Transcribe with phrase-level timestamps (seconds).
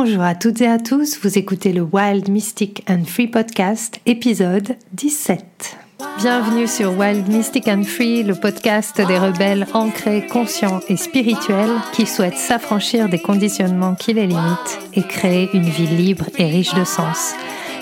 [0.00, 4.76] Bonjour à toutes et à tous, vous écoutez le Wild Mystic and Free Podcast, épisode
[4.92, 5.76] 17.
[6.20, 12.06] Bienvenue sur Wild Mystic and Free, le podcast des rebelles ancrés, conscients et spirituels qui
[12.06, 16.84] souhaitent s'affranchir des conditionnements qui les limitent et créer une vie libre et riche de
[16.84, 17.34] sens.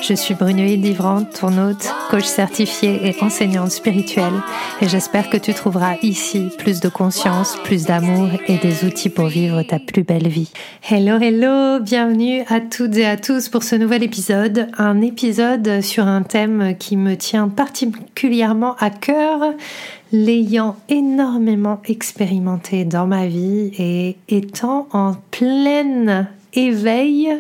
[0.03, 4.43] Je suis Brunoïde Livrante, ton hôte, coach certifié et enseignante spirituelle,
[4.81, 9.27] et j'espère que tu trouveras ici plus de conscience, plus d'amour et des outils pour
[9.27, 10.53] vivre ta plus belle vie.
[10.89, 16.07] Hello, hello, bienvenue à toutes et à tous pour ce nouvel épisode, un épisode sur
[16.07, 19.55] un thème qui me tient particulièrement à cœur,
[20.13, 27.31] l'ayant énormément expérimenté dans ma vie et étant en pleine éveil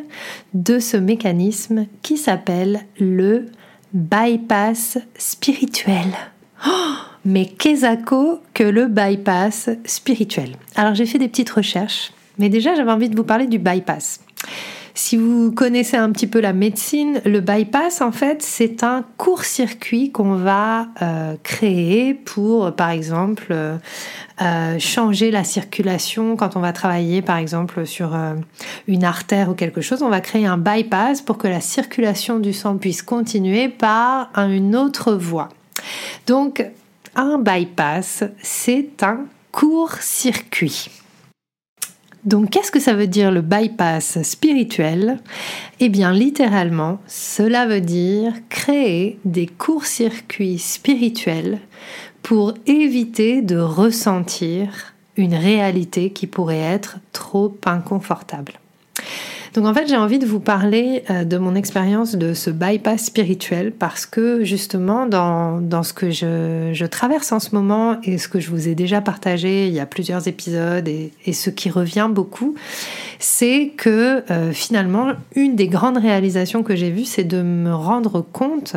[0.54, 3.46] de ce mécanisme qui s'appelle le
[3.92, 6.06] bypass spirituel.
[6.66, 6.70] Oh,
[7.24, 7.96] mais qu'est-ce
[8.54, 10.56] que le bypass spirituel?
[10.74, 14.20] Alors j'ai fait des petites recherches, mais déjà j'avais envie de vous parler du bypass.
[14.98, 20.10] Si vous connaissez un petit peu la médecine, le bypass, en fait, c'est un court-circuit
[20.10, 23.76] qu'on va euh, créer pour, par exemple, euh,
[24.40, 28.16] euh, changer la circulation quand on va travailler, par exemple, sur
[28.88, 30.02] une artère ou quelque chose.
[30.02, 34.74] On va créer un bypass pour que la circulation du sang puisse continuer par une
[34.74, 35.50] autre voie.
[36.26, 36.64] Donc,
[37.14, 40.88] un bypass, c'est un court-circuit.
[42.26, 45.20] Donc qu'est-ce que ça veut dire le bypass spirituel?
[45.78, 51.60] Eh bien littéralement, cela veut dire créer des courts-circuits spirituels
[52.22, 58.54] pour éviter de ressentir une réalité qui pourrait être trop inconfortable.
[59.56, 63.06] Donc en fait, j'ai envie de vous parler euh, de mon expérience de ce bypass
[63.06, 68.38] spirituel parce que justement, dans, ce que je, traverse en ce moment et ce que
[68.38, 72.54] je vous ai déjà partagé il y a plusieurs épisodes et, ce qui revient beaucoup,
[73.18, 78.20] c'est que euh, finalement, une des grandes réalisations que j'ai vues, c'est de me rendre
[78.20, 78.76] compte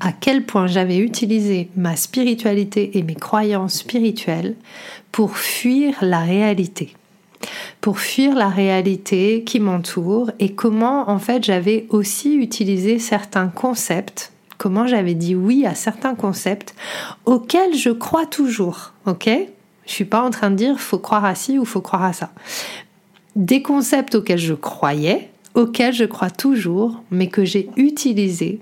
[0.00, 4.56] à quel point j'avais utilisé ma spiritualité et mes croyances spirituelles
[5.12, 6.94] pour fuir la réalité
[7.80, 14.32] pour fuir la réalité qui m'entoure et comment en fait j'avais aussi utilisé certains concepts,
[14.58, 16.74] comment j'avais dit oui à certains concepts
[17.24, 19.30] auxquels je crois toujours, ok?
[19.86, 22.12] Je suis pas en train de dire faut croire à ci ou faut croire à
[22.12, 22.30] ça.
[23.36, 28.60] Des concepts auxquels je croyais, auxquels je crois toujours, mais que j'ai utilisés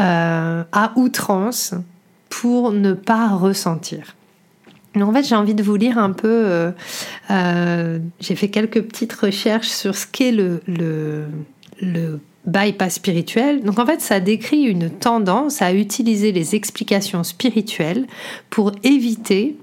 [0.00, 1.74] euh, à outrance
[2.28, 4.16] pour ne pas ressentir
[5.00, 6.28] en fait, j'ai envie de vous lire un peu.
[6.28, 6.70] Euh,
[7.30, 11.24] euh, j'ai fait quelques petites recherches sur ce qu'est le, le,
[11.80, 13.62] le bypass spirituel.
[13.62, 18.06] Donc en fait, ça décrit une tendance à utiliser les explications spirituelles
[18.50, 19.56] pour éviter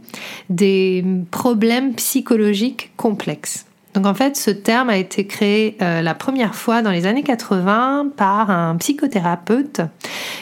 [0.50, 3.66] des problèmes psychologiques complexes.
[3.94, 7.24] Donc en fait, ce terme a été créé euh, la première fois dans les années
[7.24, 9.82] 80 par un psychothérapeute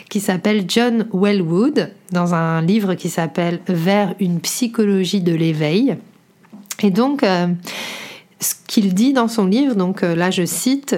[0.10, 5.96] qui s'appelle John Wellwood dans un livre qui s'appelle Vers une psychologie de l'éveil.
[6.84, 7.48] Et donc euh,
[8.42, 10.96] ce qu'il dit dans son livre, donc euh, là je cite,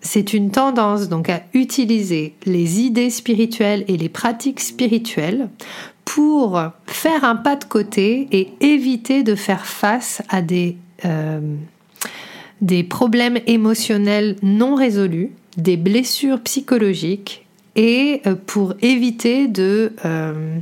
[0.00, 5.48] c'est une tendance donc à utiliser les idées spirituelles et les pratiques spirituelles
[6.04, 10.76] pour faire un pas de côté et éviter de faire face à des
[12.60, 20.58] des problèmes émotionnels non résolus, des blessures psychologiques et euh, pour éviter de, euh,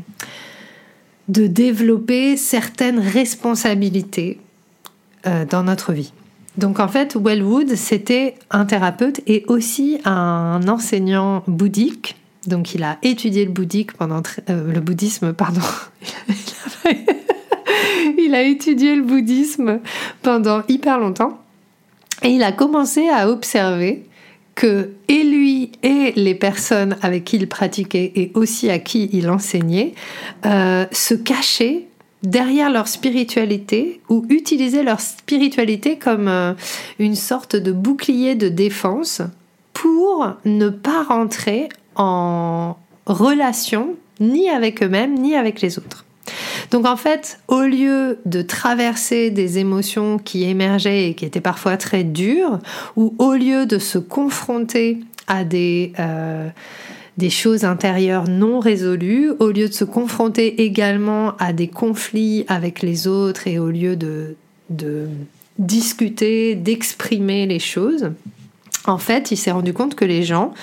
[1.28, 4.38] de développer certaines responsabilités
[5.26, 6.12] euh, dans notre vie.
[6.56, 12.16] Donc en fait, Wellwood, c'était un thérapeute et aussi un enseignant bouddhique.
[12.46, 15.60] Donc il a étudié le, bouddhique pendant le bouddhisme, pardon.
[18.18, 19.80] il a étudié le bouddhisme
[20.22, 21.38] pendant hyper longtemps.
[22.22, 24.04] Et il a commencé à observer
[24.54, 29.30] que et lui et les personnes avec qui il pratiquait et aussi à qui il
[29.30, 29.94] enseignait
[30.46, 31.86] euh, se cachaient
[32.24, 36.54] derrière leur spiritualité ou utilisaient leur spiritualité comme euh,
[36.98, 39.22] une sorte de bouclier de défense
[39.72, 42.76] pour ne pas rentrer en
[43.06, 46.04] relation ni avec eux-mêmes ni avec les autres.
[46.70, 51.76] Donc en fait, au lieu de traverser des émotions qui émergeaient et qui étaient parfois
[51.76, 52.58] très dures,
[52.96, 56.48] ou au lieu de se confronter à des, euh,
[57.30, 63.06] choses intérieures non résolues, au lieu de se confronter également à des conflits avec les
[63.06, 64.36] autres et au lieu de,
[64.70, 65.08] de
[65.58, 68.10] discuter, d'exprimer les choses,
[68.88, 70.54] en fait, il s'est rendu compte que les gens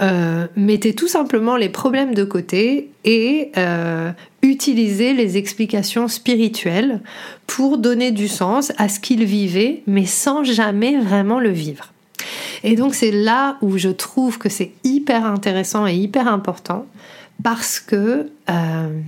[0.00, 4.12] euh, mettaient tout simplement les problèmes de côté et euh,
[4.42, 7.00] utiliser les explications spirituelles
[7.46, 11.92] pour donner du sens à ce qu'il vivait, mais sans jamais vraiment le vivre.
[12.64, 16.86] Et donc c'est là où je trouve que c'est hyper intéressant et hyper important
[17.42, 19.00] parce que euh,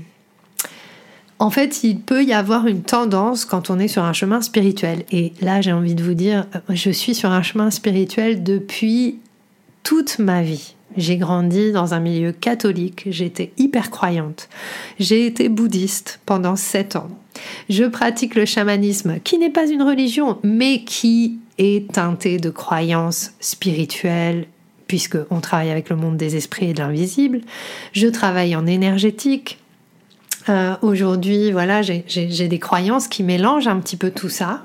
[1.41, 5.05] en fait, il peut y avoir une tendance quand on est sur un chemin spirituel.
[5.13, 9.21] Et là, j'ai envie de vous dire, je suis sur un chemin spirituel depuis
[9.85, 10.75] toute ma vie.
[10.99, 14.49] J'ai grandi dans un milieu catholique, j'étais hyper croyante.
[14.99, 17.09] J'ai été bouddhiste pendant sept ans.
[17.71, 23.31] Je pratique le chamanisme, qui n'est pas une religion, mais qui est teinté de croyances
[23.39, 24.47] spirituelles,
[24.89, 27.43] puisqu'on travaille avec le monde des esprits et de l'invisible.
[27.93, 29.59] Je travaille en énergétique,
[30.49, 34.63] euh, aujourd'hui, voilà, j'ai des croyances qui mélangent un petit peu tout ça.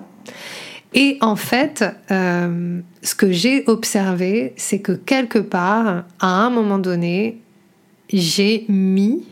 [0.94, 6.78] Et en fait, euh, ce que j'ai observé, c'est que quelque part, à un moment
[6.78, 7.40] donné,
[8.12, 9.24] j'ai mis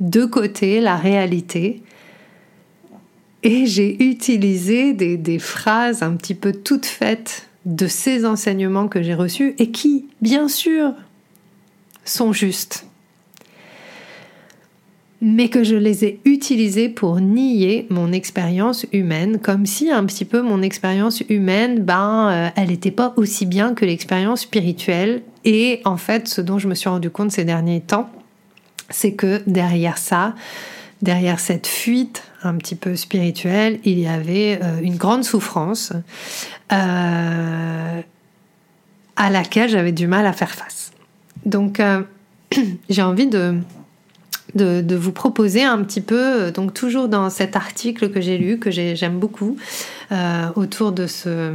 [0.00, 1.82] de côté la réalité
[3.42, 9.02] et j'ai utilisé des, des, phrases un petit peu toutes faites de ces enseignements que
[9.02, 10.92] j'ai reçus et qui, bien sûr,
[12.04, 12.86] sont justes
[15.24, 20.24] mais que je les ai utilisés pour nier mon expérience humaine, comme si un petit
[20.24, 25.22] peu mon expérience humaine, ben, euh, elle n'était pas aussi bien que l'expérience spirituelle.
[25.44, 28.10] Et en fait, ce dont je me suis rendu compte ces derniers temps,
[28.90, 30.34] c'est que derrière ça,
[31.02, 35.92] derrière cette fuite un petit peu spirituelle, il y avait euh, une grande souffrance
[36.72, 38.00] euh,
[39.14, 40.90] à laquelle j'avais du mal à faire face.
[41.46, 41.80] Donc,
[42.90, 43.54] j'ai envie de
[44.54, 48.58] de, vous proposer un petit peu, euh, donc toujours dans cet article que j'ai lu,
[48.58, 49.56] que j'aime beaucoup,
[50.10, 51.52] euh, autour de ce,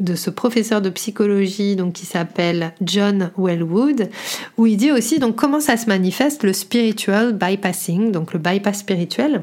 [0.00, 4.08] de ce professeur de psychologie donc, qui s'appelle John Wellwood,
[4.56, 8.78] où il dit aussi donc, comment ça se manifeste le spiritual bypassing, donc le bypass
[8.78, 9.42] spirituel.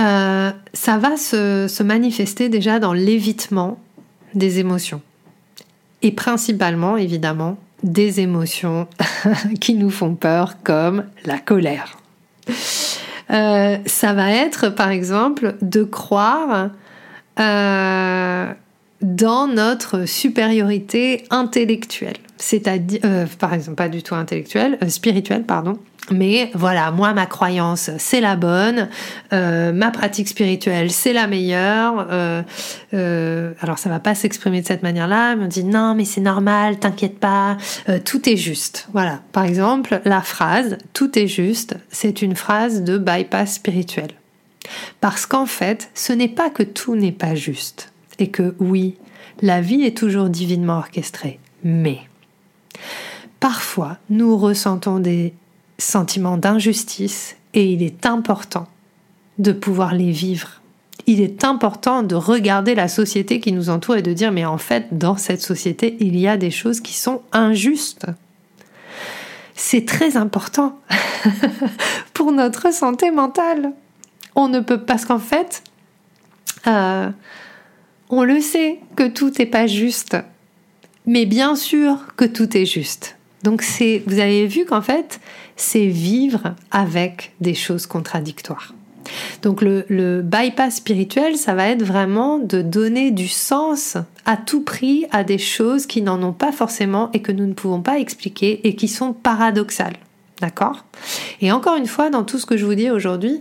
[0.00, 3.78] Euh, ça va se, se manifester déjà dans l'évitement
[4.34, 5.02] des émotions.
[6.00, 8.86] Et principalement, évidemment, des émotions
[9.60, 11.98] qui nous font peur comme la colère.
[13.30, 16.70] Euh, ça va être par exemple de croire
[17.40, 18.52] euh,
[19.00, 25.78] dans notre supériorité intellectuelle, c'est-à-dire, euh, par exemple, pas du tout intellectuelle, spirituelle, pardon,
[26.10, 28.88] mais voilà, moi, ma croyance, c'est la bonne.
[29.32, 32.08] Euh, ma pratique spirituelle, c'est la meilleure.
[32.10, 32.42] Euh,
[32.92, 35.36] euh, alors, ça va pas s'exprimer de cette manière-là.
[35.36, 37.56] Mais on dit non, mais c'est normal, t'inquiète pas,
[38.04, 38.88] tout est juste.
[38.92, 39.20] Voilà.
[39.32, 44.08] Par exemple, la phrase tout est juste, c'est une phrase de bypass spirituel.
[45.00, 47.92] Parce qu'en fait, ce n'est pas que tout n'est pas juste.
[48.18, 48.96] Et que oui,
[49.40, 51.38] la vie est toujours divinement orchestrée.
[51.64, 51.98] Mais
[53.40, 55.34] parfois, nous ressentons des
[55.82, 58.68] sentiment d'injustice et il est important
[59.38, 60.60] de pouvoir les vivre.
[61.06, 64.58] Il est important de regarder la société qui nous entoure et de dire mais en
[64.58, 68.06] fait dans cette société il y a des choses qui sont injustes.
[69.54, 70.78] C'est très important
[72.14, 73.72] pour notre santé mentale.
[74.34, 75.62] On ne peut parce qu'en fait
[76.66, 77.10] euh,
[78.08, 80.16] on le sait que tout n'est pas juste,
[81.06, 83.16] mais bien sûr que tout est juste.
[83.42, 85.20] Donc c'est, vous avez vu qu'en fait,
[85.56, 88.74] c'est vivre avec des choses contradictoires.
[89.42, 95.06] Donc le, bypass spirituel, ça va être vraiment de donner du sens à tout prix
[95.10, 98.66] à des choses qui n'en ont pas forcément et que nous ne pouvons pas expliquer
[98.66, 99.96] et qui sont paradoxales.
[100.40, 100.84] D'accord?
[101.40, 103.38] Et encore une fois, dans tout ce que je vous dis aujourd'hui,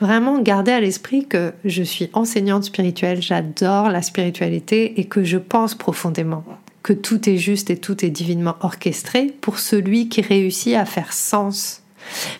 [0.00, 5.38] vraiment gardez à l'esprit que je suis enseignante spirituelle, j'adore la spiritualité et que je
[5.38, 6.44] pense profondément
[6.88, 11.12] que tout est juste et tout est divinement orchestré pour celui qui réussit à faire
[11.12, 11.82] sens.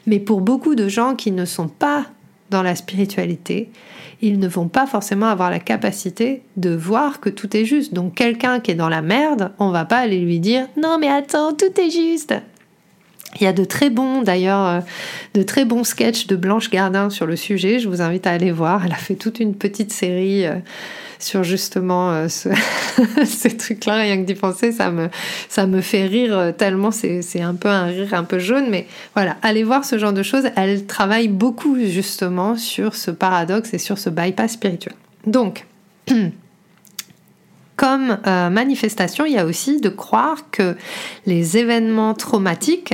[0.07, 2.07] Mais pour beaucoup de gens qui ne sont pas
[2.49, 3.71] dans la spiritualité,
[4.23, 7.93] ils ne vont pas forcément avoir la capacité de voir que tout est juste.
[7.93, 11.09] Donc quelqu'un qui est dans la merde, on va pas aller lui dire "Non mais
[11.09, 12.33] attends, tout est juste."
[13.37, 14.81] Il y a de très bons, d'ailleurs, euh,
[15.35, 17.79] de très bons sketchs de Blanche Gardin sur le sujet.
[17.79, 18.85] Je vous invite à aller voir.
[18.87, 20.55] Elle a fait toute une petite série euh,
[21.19, 22.29] sur justement euh,
[23.25, 23.97] ces trucs-là.
[23.97, 25.09] Rien que d'y penser, ça me,
[25.51, 26.91] ça me fait rire tellement.
[26.91, 28.69] C'est un peu un rire un peu jaune.
[28.71, 30.45] Mais voilà, allez voir ce genre de choses.
[30.57, 34.95] Elle travaille beaucoup justement sur ce paradoxe et sur ce bypass spirituel.
[35.27, 35.67] Donc,
[37.79, 40.77] comme manifestation, il y a aussi de croire que
[41.27, 42.93] les événements traumatiques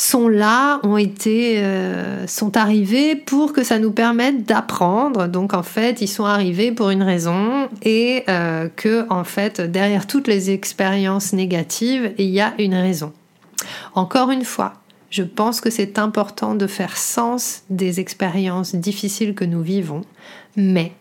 [0.00, 5.26] sont là, ont été, euh, sont arrivés pour que ça nous permette d'apprendre.
[5.26, 10.06] Donc en fait, ils sont arrivés pour une raison et euh, que en fait, derrière
[10.06, 13.12] toutes les expériences négatives, il y a une raison.
[13.94, 14.74] Encore une fois,
[15.10, 20.02] Je pense que c'est important de faire sens des expériences difficiles que nous vivons,
[20.54, 20.92] mais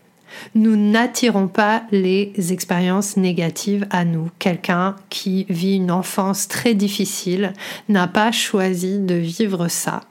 [0.56, 4.30] nous n'attirons pas les expériences négatives à nous.
[4.40, 7.54] Quelqu'un qui vit une enfance très difficile
[7.90, 10.02] n'a pas choisi de vivre ça.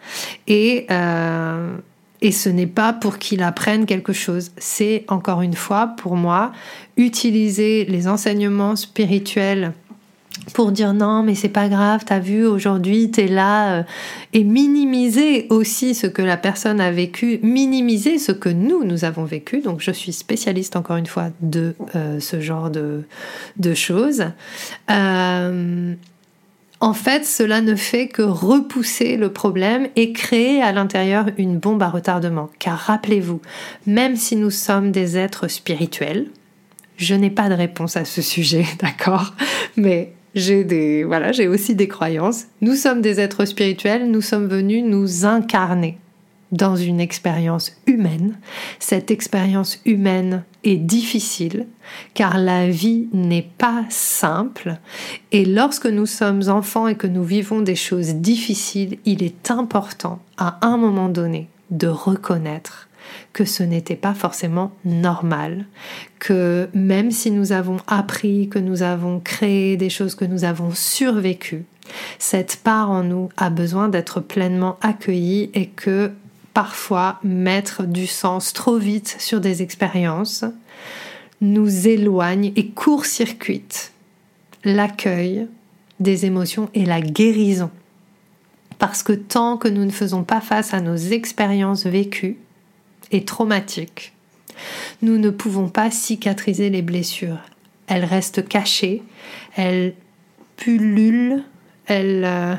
[0.46, 1.76] Et, euh,
[2.20, 4.52] et ce n'est pas pour qu'il apprenne quelque chose.
[4.58, 6.52] C'est encore une fois, pour moi,
[6.96, 9.72] utiliser les enseignements spirituels
[10.52, 13.82] pour dire non mais c'est pas grave, t'as vu aujourd'hui t'es là euh,
[14.32, 19.24] et minimiser aussi ce que la personne a vécu, minimiser ce que nous nous avons
[19.24, 19.60] vécu.
[19.60, 23.04] Donc je suis spécialiste encore une fois de euh, ce genre de,
[23.56, 24.24] de choses.
[24.90, 25.94] Euh,
[26.80, 31.82] en fait, cela ne fait que repousser le problème et créer à l'intérieur une bombe
[31.82, 32.50] à retardement.
[32.58, 33.40] Car rappelez-vous,
[33.86, 36.26] même si nous sommes des êtres spirituels,
[36.98, 39.34] je n'ai pas de réponse à ce sujet, d'accord?
[39.76, 42.44] Mais j'ai des voilà, j'ai aussi des croyances.
[42.60, 45.98] Nous sommes des êtres spirituels, nous sommes venus nous incarner
[46.52, 48.38] dans une expérience humaine.
[48.78, 51.66] Cette expérience humaine est difficile
[52.14, 54.76] car la vie n'est pas simple
[55.32, 60.20] et lorsque nous sommes enfants et que nous vivons des choses difficiles, il est important
[60.36, 62.88] à un moment donné de reconnaître
[63.32, 65.66] que ce n'était pas forcément normal,
[66.18, 70.70] que même si nous avons appris, que nous avons créé des choses, que nous avons
[70.72, 71.64] survécu,
[72.18, 76.10] cette part en nous a besoin d'être pleinement accueillie et que
[76.54, 80.44] parfois mettre du sens trop vite sur des expériences
[81.40, 83.92] nous éloigne et court-circuite
[84.64, 85.46] l'accueil
[86.00, 87.70] des émotions et la guérison.
[88.78, 92.38] Parce que tant que nous ne faisons pas face à nos expériences vécues,
[93.12, 94.12] et traumatiques,
[95.02, 97.40] nous ne pouvons pas cicatriser les blessures.
[97.86, 99.02] Elles restent cachées,
[99.54, 99.94] elles
[100.56, 101.44] pullulent,
[101.86, 102.54] elles, euh,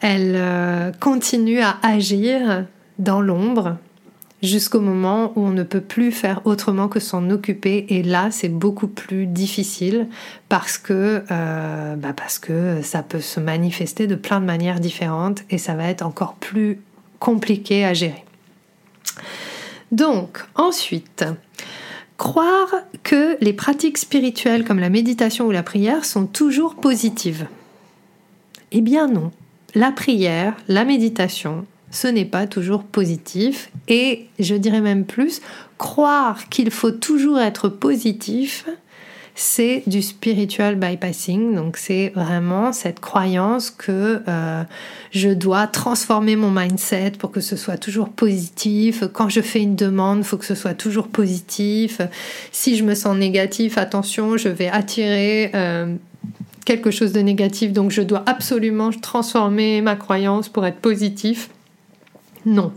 [0.00, 2.66] elles euh, continuent à agir
[2.98, 3.76] dans l'ombre
[4.42, 8.48] jusqu'au moment où on ne peut plus faire autrement que s'en occuper et là c'est
[8.48, 10.06] beaucoup plus difficile
[10.48, 15.42] parce que euh, bah parce que ça peut se manifester de plein de manières différentes
[15.50, 16.80] et ça va être encore plus
[17.18, 18.24] compliqué à gérer.
[19.92, 21.24] Donc, ensuite,
[22.16, 27.46] croire que les pratiques spirituelles comme la méditation ou la prière sont toujours positives.
[28.72, 29.30] Eh bien non.
[29.74, 35.40] La prière, la méditation, ce n'est pas toujours positif et je dirais même plus,
[35.78, 38.66] croire qu'il faut toujours être positif,
[39.40, 41.54] c'est du spiritual bypassing.
[41.54, 44.64] Donc c'est vraiment cette croyance que euh,
[45.12, 49.04] je dois transformer mon mindset pour que ce soit toujours positif.
[49.12, 52.00] Quand je fais une demande, il faut que ce soit toujours positif.
[52.50, 55.94] Si je me sens négatif, attention, je vais attirer euh,
[56.64, 57.72] quelque chose de négatif.
[57.72, 61.48] Donc je dois absolument transformer ma croyance pour être positif.
[62.44, 62.72] Non,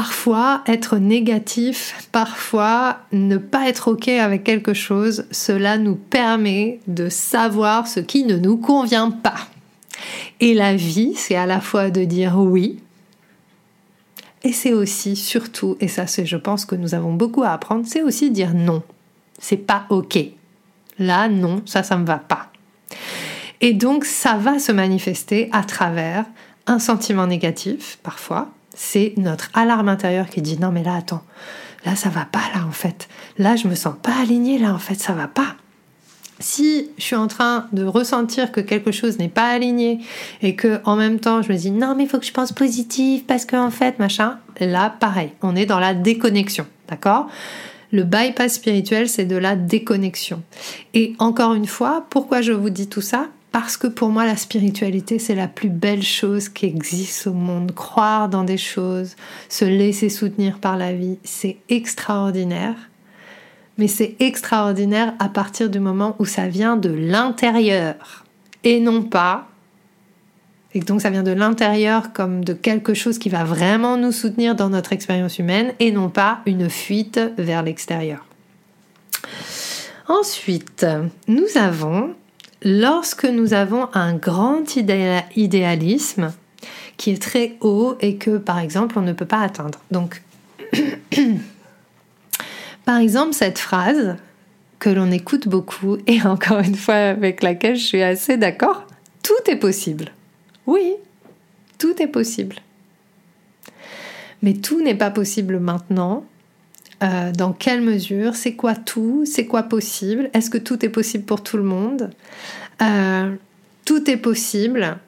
[0.00, 7.10] Parfois, être négatif, parfois ne pas être OK avec quelque chose, cela nous permet de
[7.10, 9.36] savoir ce qui ne nous convient pas.
[10.40, 12.80] Et la vie, c'est à la fois de dire oui,
[14.42, 17.84] et c'est aussi, surtout, et ça c'est je pense que nous avons beaucoup à apprendre,
[17.86, 18.82] c'est aussi dire non.
[19.38, 20.18] C'est pas OK.
[20.98, 22.50] Là, non, ça, ça me va pas.
[23.60, 26.24] Et donc, ça va se manifester à travers
[26.66, 28.50] un sentiment négatif, parfois,
[28.82, 31.22] c'est notre alarme intérieure qui dit non mais là attends,
[31.84, 33.08] là ça va pas là en fait.
[33.36, 35.54] Là je me sens pas alignée là en fait, ça va pas.
[36.38, 40.00] Si je suis en train de ressentir que quelque chose n'est pas aligné
[40.40, 42.52] et que en même temps je me dis non mais il faut que je pense
[42.52, 47.28] positif parce que en fait machin, là pareil, on est dans la déconnexion, d'accord?
[47.92, 50.42] Le bypass spirituel, c'est de la déconnexion.
[50.94, 53.26] Et encore une fois, pourquoi je vous dis tout ça?
[53.52, 57.72] Parce que pour moi, la spiritualité, c'est la plus belle chose qui existe au monde.
[57.74, 59.16] Croire dans des choses,
[59.48, 62.76] se laisser soutenir par la vie, c'est extraordinaire.
[63.76, 68.24] Mais c'est extraordinaire à partir du moment où ça vient de l'intérieur
[68.62, 69.48] et non pas.
[70.72, 74.54] Et donc ça vient de l'intérieur comme de quelque chose qui va vraiment nous soutenir
[74.54, 78.24] dans notre expérience humaine et non pas une fuite vers l'extérieur.
[80.06, 80.86] Ensuite,
[81.26, 82.14] nous avons
[82.62, 86.32] lorsque nous avons un grand idéalisme
[86.96, 89.80] qui est très haut et que par exemple on ne peut pas atteindre.
[89.90, 90.22] Donc
[92.84, 94.16] par exemple cette phrase
[94.78, 98.86] que l'on écoute beaucoup et encore une fois avec laquelle je suis assez d'accord,
[99.22, 100.12] tout est possible.
[100.66, 100.94] Oui,
[101.78, 102.56] tout est possible.
[104.42, 106.24] Mais tout n'est pas possible maintenant.
[107.02, 108.34] Euh, dans quelle mesure?
[108.34, 109.24] C'est quoi tout?
[109.24, 110.28] C'est quoi possible?
[110.34, 112.10] Est-ce que tout est possible pour tout le monde?
[112.82, 113.34] Euh,
[113.84, 114.98] Tout est possible.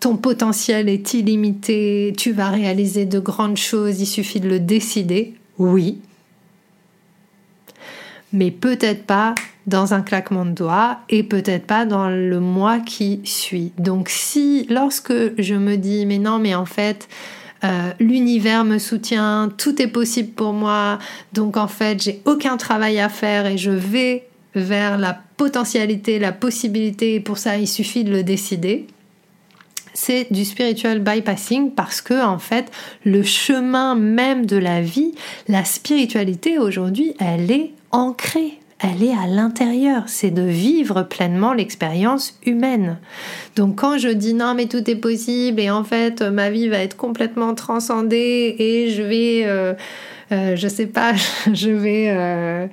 [0.00, 5.34] Ton potentiel est illimité, tu vas réaliser de grandes choses, il suffit de le décider.
[5.58, 5.98] Oui.
[8.32, 9.34] Mais peut-être pas
[9.66, 13.72] dans un claquement de doigts et peut-être pas dans le mois qui suit.
[13.78, 17.08] Donc si lorsque je me dis mais non mais en fait
[17.64, 20.98] euh, l'univers me soutient, tout est possible pour moi,
[21.32, 26.32] donc en fait j'ai aucun travail à faire et je vais vers la potentialité, la
[26.32, 28.86] possibilité, et pour ça il suffit de le décider.
[29.94, 32.70] C'est du spiritual bypassing parce que en fait
[33.04, 35.14] le chemin même de la vie,
[35.48, 42.38] la spiritualité aujourd'hui, elle est ancrée elle est à l'intérieur, c'est de vivre pleinement l'expérience
[42.44, 42.98] humaine.
[43.54, 46.78] Donc quand je dis non mais tout est possible et en fait ma vie va
[46.78, 49.72] être complètement transcendée et je vais, euh,
[50.30, 51.12] euh, je sais pas,
[51.52, 52.68] je vais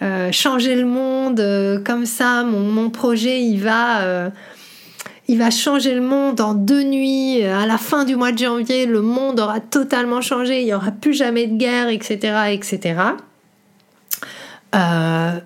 [0.00, 4.30] euh, changer le monde comme ça, mon, mon, projet il va...
[5.26, 7.42] il va changer le monde en deux nuits.
[7.42, 10.60] À la fin du mois de janvier, le monde aura totalement changé.
[10.60, 12.94] Il n'y aura plus jamais de guerre, etc., etc.
[14.74, 15.40] Euh,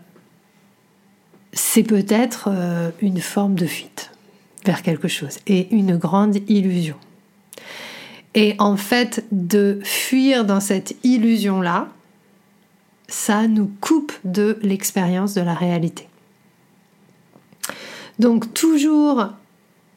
[1.52, 4.10] c'est peut-être euh, une forme de fuite
[4.64, 6.96] vers quelque chose et une grande illusion.
[8.34, 11.88] Et en fait, de fuir dans cette illusion-là,
[13.08, 16.08] ça nous coupe de l'expérience de la réalité.
[18.18, 19.28] Donc toujours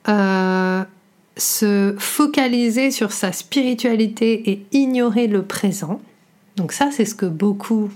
[0.07, 0.83] euh,
[1.37, 5.99] se focaliser sur sa spiritualité et ignorer le présent.
[6.55, 7.89] Donc ça, c'est ce que beaucoup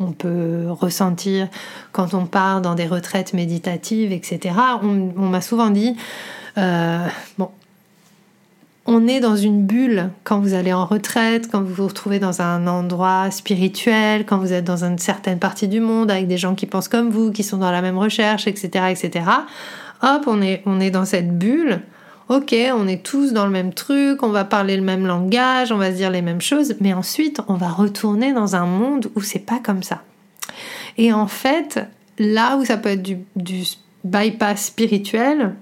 [0.00, 1.48] on peut ressentir
[1.92, 4.54] quand on part dans des retraites méditatives, etc.
[4.82, 5.96] On, m'a souvent dit,
[6.58, 7.06] euh,
[8.86, 12.42] on est dans une bulle quand vous allez en retraite, quand vous vous retrouvez dans
[12.42, 16.54] un endroit spirituel, quand vous êtes dans une certaine partie du monde avec des gens
[16.54, 19.26] qui pensent comme vous, qui sont dans la même recherche, etc., etc.
[20.02, 21.80] Hop, on est, on est dans cette bulle
[22.28, 25.76] ok, on est tous dans le même truc, on va parler le même langage, on
[25.76, 29.20] va se dire les mêmes choses, mais ensuite on va retourner dans un monde où
[29.20, 30.02] c'est pas comme ça.
[30.96, 31.80] Et en fait,
[32.18, 33.18] là où ça peut être du,
[34.04, 35.54] bypass spirituel,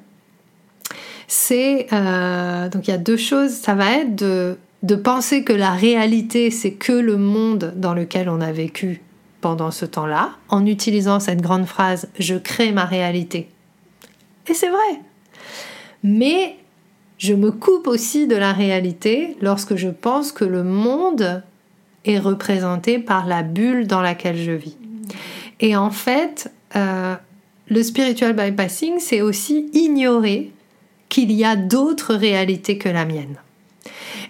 [1.29, 3.51] c'est euh, donc il y a deux choses.
[3.51, 8.29] Ça va être de, de penser que la réalité c'est que le monde dans lequel
[8.29, 9.01] on a vécu
[9.41, 13.49] pendant ce temps-là, en utilisant cette grande phrase je crée ma réalité.
[14.49, 15.01] Et c'est vrai,
[16.03, 16.57] mais
[17.19, 21.43] je me coupe aussi de la réalité lorsque je pense que le monde
[22.05, 24.77] est représenté par la bulle dans laquelle je vis.
[25.61, 27.15] Et en fait, euh,
[27.69, 30.51] le spiritual bypassing, c'est aussi ignorer
[31.09, 33.37] qu'il y a d'autres réalités que la mienne.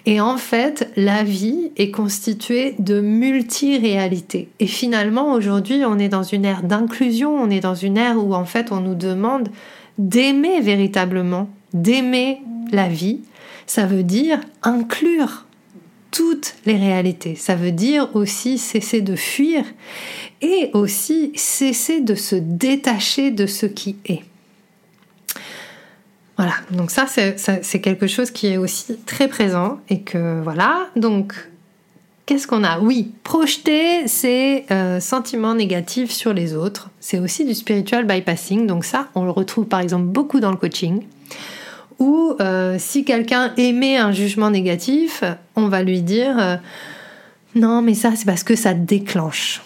[0.05, 4.49] Et en fait, la vie est constituée de multi-réalités.
[4.59, 8.35] Et finalement, aujourd'hui, on est dans une ère d'inclusion, on est dans une ère où
[8.35, 9.49] en fait, on nous demande
[9.99, 13.21] d'aimer véritablement d'aimer la vie,
[13.67, 15.47] ça veut dire inclure
[16.11, 17.35] toutes les réalités.
[17.35, 19.65] Ça veut dire aussi cesser de fuir
[20.43, 24.23] et aussi cesser de se détacher de ce qui est.
[26.37, 31.35] Voilà, donc ça c'est quelque chose qui est aussi très présent et que voilà, donc
[32.27, 32.81] qu'est-ce qu'on a?
[32.81, 38.85] Oui, projeter ses euh, sentiments négatifs sur les autres, c'est aussi du spiritual bypassing, donc
[38.85, 41.03] ça on le retrouve par exemple beaucoup dans le coaching.
[41.99, 45.25] Ou euh, si quelqu'un émet un jugement négatif,
[45.57, 46.57] on va lui dire euh,
[47.55, 49.63] non mais ça c'est parce que ça déclenche.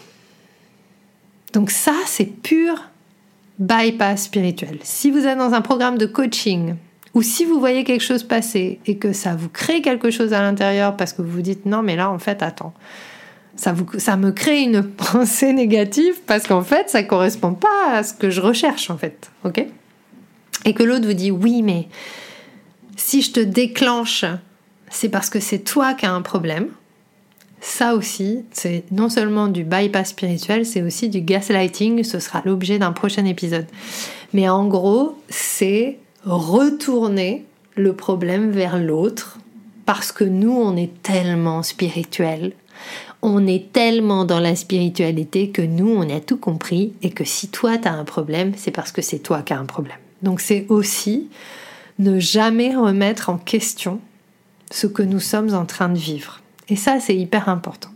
[1.53, 2.91] Donc ça c'est pur
[3.59, 4.79] bypass spirituel.
[4.83, 6.75] Si vous êtes dans un programme de coaching
[7.15, 10.43] ou si vous voyez quelque chose passer et que ça vous crée quelque chose à
[10.43, 12.75] l'intérieur parce que vous vous dites non mais là en fait attends
[13.57, 18.03] ça, vous, ça me crée une pensée négative parce qu'en fait ça correspond pas à
[18.03, 19.67] ce que je recherche en fait ok?
[20.66, 21.88] Et que l'autre vous dit oui mais
[22.96, 24.24] si je te déclenche,
[24.90, 26.68] c'est parce que c'est toi qui as un problème.
[27.61, 32.05] Ça aussi, c'est non seulement du bypass spirituel, c'est aussi du gaslighting.
[32.05, 33.66] Ce sera l'objet d'un prochain épisode.
[34.33, 39.38] Mais en gros, c'est retourner le problème vers l'autre
[39.85, 42.52] parce que nous, on est tellement spirituel.
[43.22, 47.48] On est tellement dans la spiritualité que nous, on a tout compris et que si
[47.48, 49.96] toi, tu as un problème, c'est parce que c'est toi qui as un problème.
[50.22, 51.29] Donc c'est aussi
[51.98, 54.00] ne jamais remettre en question
[54.70, 56.40] ce que nous sommes en train de vivre.
[56.68, 57.90] Et ça, c'est hyper important.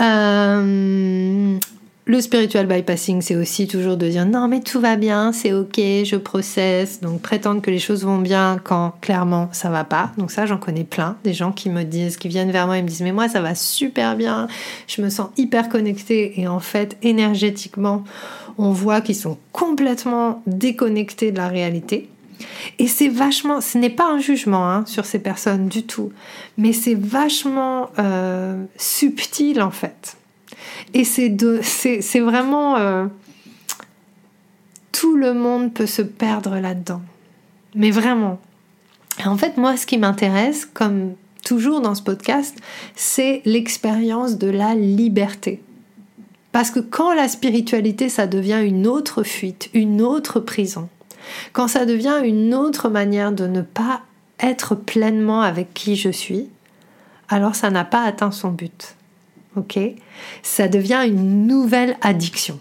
[0.00, 1.58] Euh,
[2.06, 5.76] le spiritual bypassing, c'est aussi toujours de dire non mais tout va bien, c'est ok,
[5.76, 10.12] je processe, donc prétendre que les choses vont bien quand clairement ça va pas.
[10.18, 12.82] Donc ça j'en connais plein, des gens qui me disent, qui viennent vers moi et
[12.82, 14.48] me disent mais moi ça va super bien,
[14.86, 18.04] je me sens hyper connectée et en fait énergétiquement
[18.58, 22.10] on voit qu'ils sont complètement déconnectés de la réalité.
[22.78, 26.12] Et c'est vachement, ce n'est pas un jugement hein, sur ces personnes du tout,
[26.58, 30.18] mais c'est vachement euh, subtil en fait.
[30.94, 32.76] Et c'est, vraiment...
[32.76, 33.06] Euh,
[34.92, 37.02] tout le monde peut se perdre là-dedans.
[37.74, 38.40] Mais vraiment.
[39.24, 42.56] En fait, moi, ce qui m'intéresse, comme toujours dans ce podcast,
[42.94, 45.60] c'est l'expérience de la liberté.
[46.52, 50.88] Parce que quand la spiritualité, ça devient une autre fuite, une autre prison,
[51.52, 54.02] quand ça devient une autre manière de ne pas
[54.38, 56.48] être pleinement avec qui je suis,
[57.28, 58.94] alors ça n'a pas atteint son but.
[59.56, 59.78] Ok
[60.42, 62.58] Ça devient une nouvelle addiction.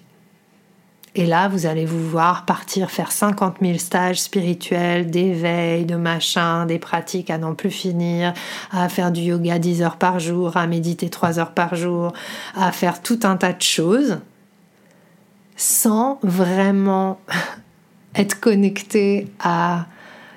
[1.16, 6.66] Et là, vous allez vous voir partir faire 50 000 stages spirituels, d'éveil, de machin,
[6.66, 8.34] des pratiques à n'en plus finir,
[8.72, 12.14] à faire du yoga 10 heures par jour, à méditer 3 heures par jour,
[12.56, 14.18] à faire tout un tas de choses,
[15.56, 17.20] sans vraiment
[18.16, 19.86] être connecté à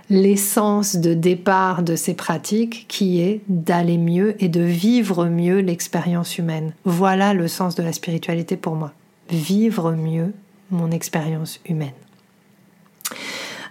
[0.08, 6.38] l'essence de départ de ces pratiques qui est d'aller mieux et de vivre mieux l'expérience
[6.38, 6.72] humaine.
[6.84, 8.92] Voilà le sens de la spiritualité pour moi.
[9.30, 10.32] Vivre mieux
[10.70, 11.90] mon expérience humaine.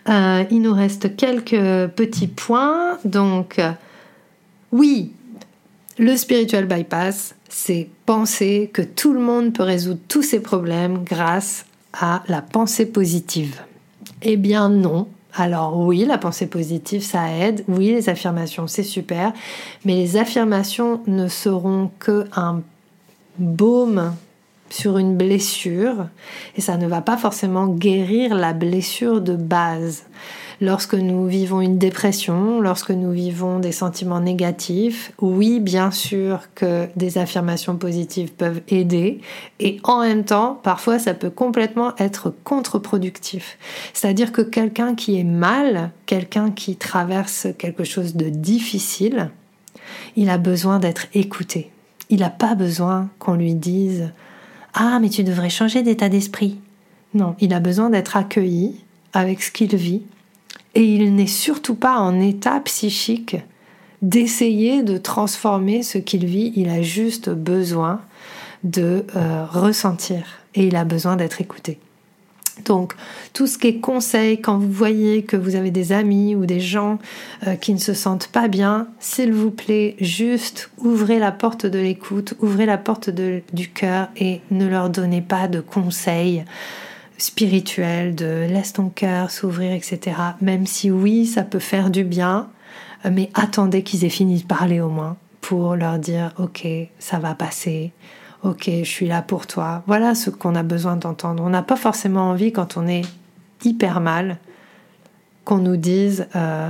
[0.10, 2.98] Euh, il nous reste quelques petits points.
[3.06, 3.60] Donc,
[4.72, 5.14] oui,
[5.98, 11.66] le spiritual bypass, c'est penser que tout le monde peut résoudre tous ses problèmes grâce
[11.94, 13.62] à la pensée positive.
[14.22, 15.08] Eh bien non.
[15.38, 17.64] Alors oui, la pensée positive, ça aide.
[17.68, 19.34] Oui, les affirmations, c'est super.
[19.84, 22.62] Mais les affirmations ne seront que un
[23.38, 24.14] baume
[24.70, 26.08] sur une blessure
[26.56, 30.06] et ça ne va pas forcément guérir la blessure de base.
[30.62, 36.88] Lorsque nous vivons une dépression, lorsque nous vivons des sentiments négatifs, oui, bien sûr que
[36.96, 39.20] des affirmations positives peuvent aider
[39.60, 43.58] et en même temps, parfois ça peut complètement être contre-productif.
[43.94, 49.32] C'est-à-dire que quelqu'un qui est mal, quelqu'un qui traverse quelque chose de difficile,
[50.16, 51.72] il a besoin d'être écouté.
[52.10, 54.12] Il n'a pas besoin qu'on lui dise
[54.76, 56.60] ah, mais tu devrais changer d'état d'esprit.
[57.14, 60.04] Non, il a besoin d'être accueilli avec ce qu'il vit.
[60.76, 63.38] Et il n'est surtout pas en état psychique
[64.02, 66.54] d'essayer de transformer ce qu'il vit.
[66.56, 68.02] Il a juste besoin
[68.64, 71.80] de euh, ressentir et il a besoin d'être écouté.
[72.64, 72.94] Donc,
[73.34, 76.62] tout ce qui est conseil, quand vous voyez que vous avez des amis ou des
[76.62, 77.00] gens
[77.46, 81.80] euh, qui ne se sentent pas bien, s'il vous plaît, juste ouvrez la porte de
[81.80, 86.46] l'écoute, ouvrez la porte du cœur et ne leur donnez pas de conseils
[87.18, 90.18] spirituels, de laisse ton cœur s'ouvrir, etc.
[90.42, 92.50] Même si oui, ça peut faire du bien,
[93.06, 96.68] euh, mais attendez qu'ils aient fini de parler au moins pour leur dire, ok,
[97.00, 97.92] ça va passer,
[98.46, 99.82] Ok, je suis là pour toi.
[99.88, 101.42] Voilà ce qu'on a besoin d'entendre.
[101.44, 103.02] On n'a pas forcément envie quand on est
[103.64, 104.38] hyper mal
[105.46, 106.70] qu'on nous dise euh,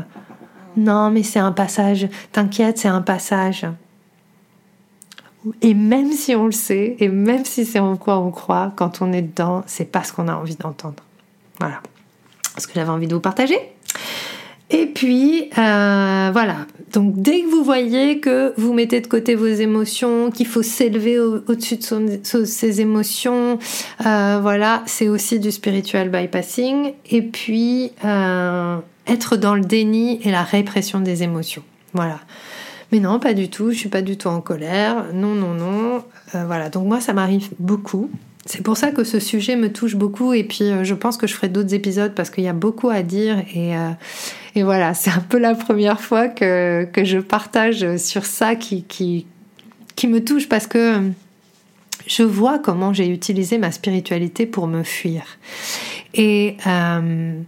[0.78, 3.66] non mais c'est un passage, t'inquiète c'est un passage.
[5.62, 9.02] Et même si on le sait, et même si c'est en quoi on croit, quand
[9.02, 11.04] on est dedans, c'est pas ce qu'on a envie d'entendre.
[11.60, 11.82] Voilà.
[12.58, 13.60] Ce que j'avais envie de vous partager.
[14.72, 16.66] Et puis, euh, voilà.
[16.92, 21.20] Donc, dès que vous voyez que vous mettez de côté vos émotions, qu'il faut s'élever
[21.20, 23.60] au-dessus de ses émotions,
[24.06, 26.94] euh, voilà, c'est aussi du spiritual bypassing.
[27.12, 28.78] Et puis, euh,
[29.08, 31.64] être dans le déni et la répression des émotions.
[31.94, 32.20] Voilà.
[32.96, 33.72] Mais non, pas du tout.
[33.72, 35.08] Je suis pas du tout en colère.
[35.14, 36.02] Non, non, non.
[36.34, 36.70] voilà.
[36.70, 38.10] Donc moi, ça m'arrive beaucoup.
[38.46, 41.34] C'est pour ça que ce sujet me touche beaucoup et puis je pense que je
[41.34, 43.74] ferai d'autres épisodes parce qu'il y a beaucoup à dire et,
[44.54, 48.84] et voilà, c'est un peu la première fois que, que je partage sur ça qui,
[48.84, 49.26] qui,
[49.96, 51.02] qui me touche parce que
[52.08, 55.24] je vois comment j'ai utilisé ma spiritualité pour me fuir.
[56.14, 57.40] Et, euh,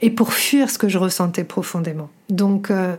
[0.00, 2.08] et pour fuir ce que je ressentais profondément.
[2.28, 2.96] Donc, euh,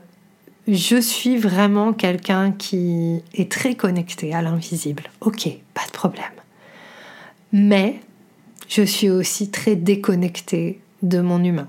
[0.68, 5.04] je suis vraiment quelqu'un qui est très connecté à l'invisible.
[5.22, 6.26] Ok, pas de problème.
[7.54, 8.00] Mais
[8.68, 11.68] je suis aussi très déconnectée de mon humain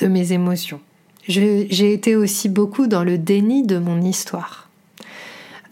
[0.00, 0.80] de mes émotions.
[1.26, 4.70] J'ai été aussi beaucoup dans le déni de mon histoire.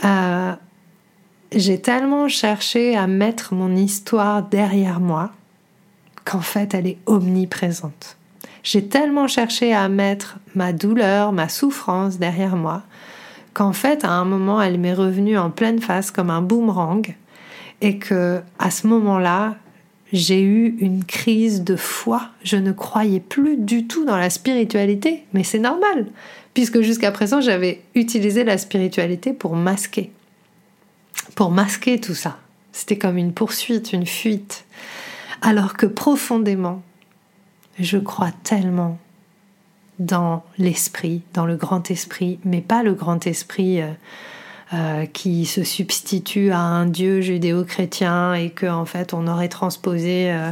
[0.05, 0.53] Euh,
[1.53, 5.33] j'ai tellement cherché à mettre mon histoire derrière moi
[6.25, 8.16] qu'en fait elle est omniprésente.
[8.67, 12.83] J'ai tellement cherché à mettre ma douleur, ma souffrance derrière moi
[13.55, 17.15] qu'en fait à un moment elle m'est revenue en pleine face comme un boomerang
[17.81, 19.55] et que à ce moment-là
[20.13, 22.31] j'ai eu une crise de foi.
[22.43, 26.07] Je ne croyais plus du tout dans la spiritualité, mais c'est normal,
[26.53, 30.11] puisque jusqu'à présent j'avais utilisé la spiritualité pour masquer,
[31.37, 32.37] pour masquer tout ça.
[32.73, 34.65] C'était comme une poursuite, une fuite.
[35.41, 36.83] Alors que profondément,
[37.79, 38.99] je crois tellement
[39.99, 43.89] dans l'esprit, dans le grand esprit, mais pas le grand esprit euh,
[44.75, 50.31] euh, qui se substitue à un Dieu judéo-chrétien et que en fait on aurait transposé
[50.33, 50.51] euh,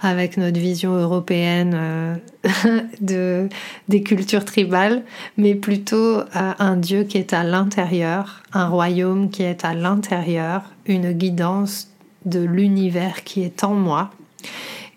[0.00, 2.20] avec notre vision européenne
[3.00, 3.48] de,
[3.88, 5.02] des cultures tribales,
[5.36, 11.12] mais plutôt un Dieu qui est à l'intérieur, un royaume qui est à l'intérieur, une
[11.12, 11.88] guidance
[12.24, 14.10] de l'univers qui est en moi.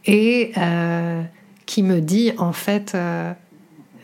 [0.06, 0.54] Et
[1.70, 2.98] qui me dit en fait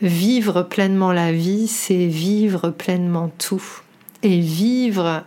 [0.02, 3.64] Vivre pleinement la vie, c'est vivre pleinement tout.
[4.22, 5.24] Et vivre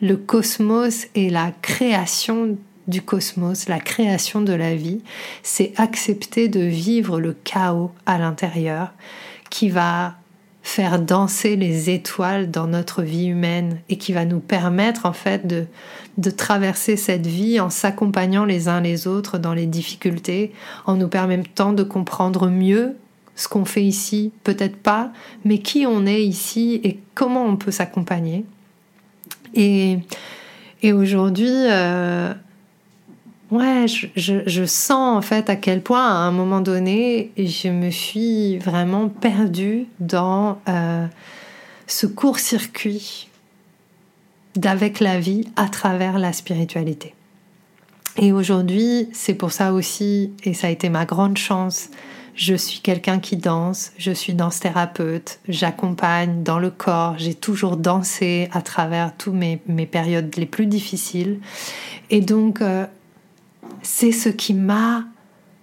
[0.00, 2.56] le cosmos et la création
[2.88, 5.02] du cosmos, la création de la vie,
[5.42, 8.92] c'est accepter de vivre le chaos à l'intérieur
[9.50, 10.14] qui va
[10.66, 15.46] faire danser les étoiles dans notre vie humaine et qui va nous permettre en fait
[15.46, 15.66] de,
[16.18, 20.52] de traverser cette vie en s'accompagnant les uns les autres dans les difficultés,
[20.84, 22.96] en nous permettant de comprendre mieux
[23.36, 25.12] ce qu'on fait ici, peut-être pas,
[25.44, 28.44] mais qui on est ici et comment on peut s'accompagner.
[29.54, 30.00] Et,
[30.82, 32.34] et aujourd'hui, euh,
[33.50, 38.58] ouais, je, sens en fait à quel point à un moment donné, je me suis
[38.58, 41.06] vraiment perdue dans euh,
[41.86, 43.28] ce court-circuit
[44.56, 47.14] d'avec la vie à travers la spiritualité.
[48.18, 51.90] Et aujourd'hui, c'est pour ça aussi, et ça a été ma grande chance,
[52.34, 57.76] je suis quelqu'un qui danse, je suis danse thérapeute, j'accompagne dans le corps, j'ai toujours
[57.76, 61.40] dansé à travers toutes mes, périodes les plus difficiles.
[62.10, 62.86] Et donc, euh,
[63.82, 65.04] c'est ce qui m'a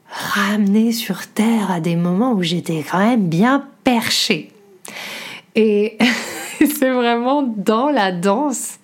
[0.09, 4.51] ramené sur Terre à des moments où j'étais quand même bien perchée.
[5.55, 5.97] Et
[6.59, 8.79] c'est vraiment dans la danse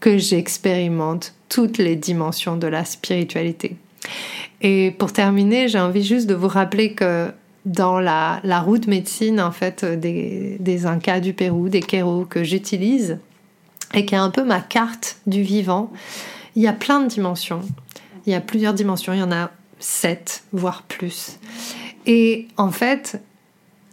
[0.00, 3.76] que j'expérimente toutes les dimensions de la spiritualité.
[4.60, 7.30] Et pour terminer, j'ai envie juste de vous rappeler que
[7.64, 13.18] dans la, route médecine en fait des, des Incas du Pérou, des Kéros que j'utilise
[13.94, 15.92] et qui est un peu ma carte du vivant,
[16.54, 17.62] il y a plein de dimensions.
[18.26, 21.38] Il y a plusieurs dimensions, il y en a sept, voire plus.
[22.06, 23.20] Et en fait,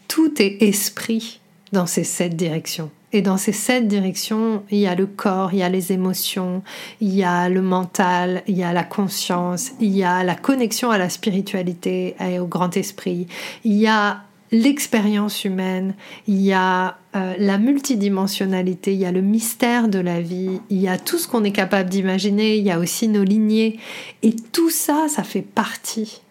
[0.07, 1.39] tout est esprit
[1.71, 2.91] dans ces sept directions.
[3.11, 6.63] Et dans ces sept directions, il y a le corps, il y a les émotions,
[6.99, 10.89] il y a le mental, il y a la conscience, il y a la connexion
[10.89, 13.27] à la spiritualité et au grand esprit,
[13.63, 15.93] il y a l'expérience humaine,
[16.27, 20.81] il y a euh, la multidimensionnalité, il y a le mystère de la vie, il
[20.81, 23.79] y a tout ce qu'on est capable d'imaginer, il y a aussi nos lignées.
[24.23, 26.21] Et tout ça, ça fait partie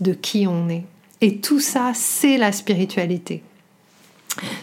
[0.00, 0.84] de qui on est.
[1.20, 3.42] Et tout ça, c'est la spiritualité.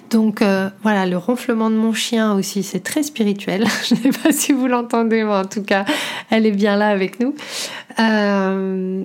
[0.10, 3.66] Donc euh, voilà, le ronflement de mon chien aussi, c'est très spirituel.
[3.88, 5.86] Je ne sais pas si vous l'entendez, mais en tout cas,
[6.32, 7.36] elle est bien là avec nous.
[8.00, 9.04] Euh,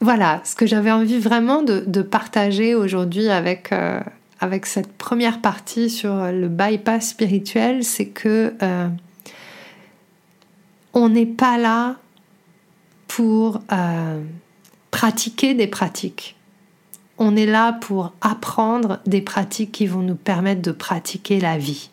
[0.00, 3.70] voilà, ce que j'avais envie vraiment de, partager aujourd'hui avec,
[4.42, 8.54] avec cette première partie sur le bypass spirituel, c'est que
[10.92, 11.96] on n'est pas là
[13.08, 13.62] pour
[14.90, 16.36] pratiquer des pratiques
[17.24, 21.90] on est là pour apprendre des pratiques qui vont nous permettre de pratiquer la vie.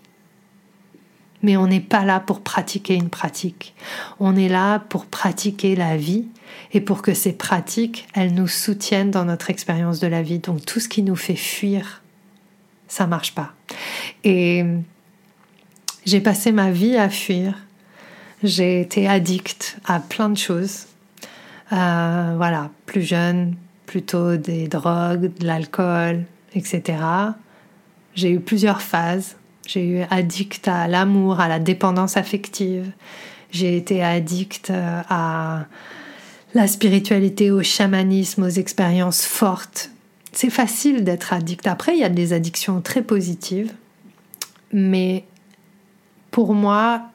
[1.44, 3.76] Mais on n'est pas là pour pratiquer une pratique.
[4.20, 6.26] On est là pour pratiquer la vie
[6.74, 10.40] et pour que ces pratiques, elles nous soutiennent dans notre expérience de la vie.
[10.40, 12.02] Donc tout ce qui nous fait fuir,
[12.90, 13.54] ça marche pas.
[14.26, 14.66] Et
[16.06, 17.54] j'ai passé ma vie à fuir.
[18.44, 20.88] J'ai été addict à plein de choses.
[21.72, 26.26] Euh, voilà, plus jeune, plutôt des drogues, de l'alcool,
[26.56, 26.98] etc.
[28.16, 29.36] J'ai eu plusieurs phases.
[29.68, 32.92] J'ai eu addict à l'amour, à la dépendance affective.
[33.52, 35.66] J'ai été addict euh, à
[36.56, 39.92] la spiritualité, au chamanisme, aux expériences fortes.
[40.32, 41.68] C'est facile d'être addict.
[41.68, 43.74] Après, il y a des addictions très positives.
[44.72, 45.26] Mais
[46.32, 47.10] pour moi,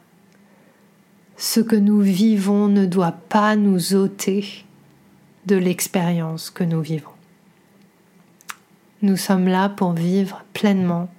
[1.36, 4.64] ce que nous vivons ne doit pas nous ôter
[5.46, 7.10] de l'expérience que nous vivons.
[9.02, 11.10] Nous sommes là pour vivre pleinement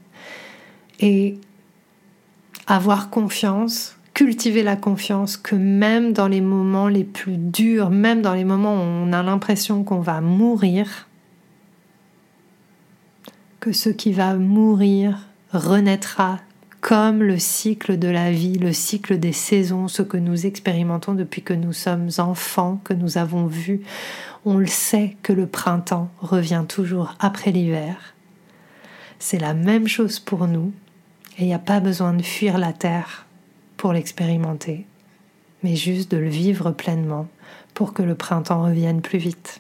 [0.99, 1.37] et
[2.65, 8.33] avoir confiance, cultiver la confiance que même dans les moments les plus durs, même dans
[8.33, 11.07] les moments où on a l'impression qu'on va mourir,
[13.65, 15.17] que ce qui va mourir
[15.51, 16.37] renaîtra
[16.81, 21.41] comme le cycle de la vie, le cycle des saisons, ce que nous expérimentons depuis
[21.41, 23.81] que nous sommes enfants, que nous avons vu.
[24.45, 28.13] On le sait que le printemps revient toujours après l'hiver.
[29.17, 30.71] C'est la même chose pour nous
[31.39, 33.25] et il n'y a pas besoin de fuir la terre
[33.77, 34.85] pour l'expérimenter,
[35.63, 37.27] mais juste de le vivre pleinement
[37.73, 39.59] pour que le printemps revienne plus vite.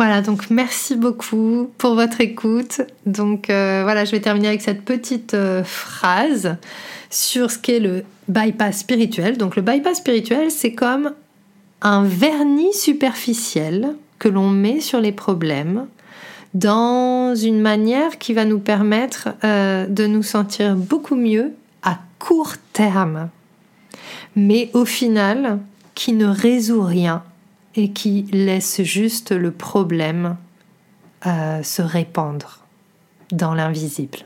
[0.00, 2.80] Voilà, donc merci beaucoup pour votre écoute.
[3.04, 6.56] Donc euh, voilà, je vais terminer avec cette petite euh, phrase
[7.10, 9.36] sur ce qu'est le bypass spirituel.
[9.36, 11.12] Donc le bypass spirituel, c'est comme
[11.82, 15.86] un vernis superficiel que l'on met sur les problèmes
[16.54, 22.54] dans une manière qui va nous permettre euh, de nous sentir beaucoup mieux à court
[22.72, 23.28] terme,
[24.34, 25.58] mais au final
[25.94, 27.22] qui ne résout rien
[27.76, 30.36] et qui laisse juste le problème
[31.26, 32.60] euh, se répandre
[33.30, 34.18] dans l'invisible.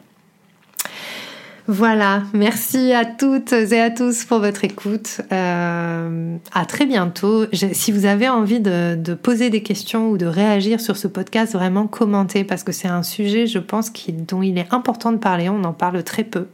[1.66, 5.22] Voilà, merci à toutes et à tous pour votre écoute.
[5.32, 7.46] Euh, à très bientôt.
[7.52, 11.86] si vous avez envie de, poser des questions ou de réagir sur ce podcast, vraiment
[11.86, 15.48] commentez parce que c'est un sujet, je pense, dont il est important de parler.
[15.48, 16.48] On en parle très peu.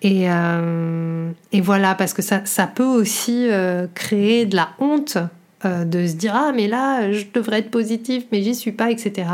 [0.00, 1.30] Et, euh,
[1.62, 3.46] voilà, parce que ça, peut aussi
[3.94, 5.18] créer de la honte
[5.64, 8.90] euh, de se dire ah mais là je devrais être positif mais j'y suis pas
[8.90, 9.28] etc.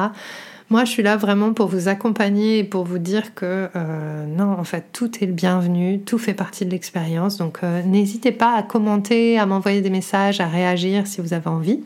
[0.68, 4.52] Moi je suis là vraiment pour vous accompagner et pour vous dire que euh, non
[4.58, 8.54] en fait tout est le bienvenu, tout fait partie de l'expérience donc euh, n'hésitez pas
[8.56, 11.80] à commenter, à m'envoyer des messages, à réagir si vous avez envie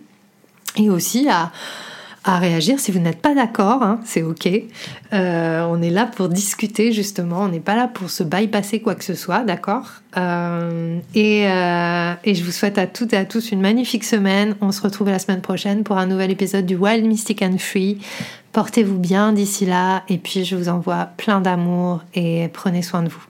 [0.77, 1.53] et aussi à
[2.25, 2.79] à réagir.
[2.79, 4.49] Si vous n'êtes pas d'accord, hein, c'est ok.
[5.13, 7.43] Euh, on est là pour discuter justement.
[7.43, 12.13] On n'est pas là pour se bypasser quoi que ce soit, d'accord euh, et, euh,
[12.25, 14.57] et, je vous souhaite à toutes et à tous une magnifique semaine.
[14.61, 17.99] On se retrouve la semaine prochaine pour un nouvel épisode du Wild Mystic and Free.
[18.53, 23.09] Portez-vous bien d'ici là et puis je vous envoie plein d'amour et prenez soin de
[23.09, 23.30] vous.